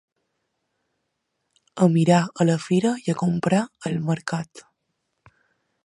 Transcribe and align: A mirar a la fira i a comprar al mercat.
A 1.85 1.87
mirar 1.97 2.21
a 2.25 2.47
la 2.51 2.57
fira 2.65 2.95
i 3.05 3.13
a 3.13 3.15
comprar 3.23 3.61
al 3.91 4.01
mercat. 4.11 4.65